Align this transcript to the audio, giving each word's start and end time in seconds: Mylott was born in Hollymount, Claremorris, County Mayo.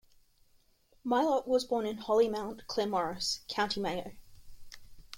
Mylott 1.05 1.45
was 1.47 1.63
born 1.63 1.85
in 1.85 1.99
Hollymount, 1.99 2.65
Claremorris, 2.65 3.41
County 3.47 3.79
Mayo. 3.79 4.13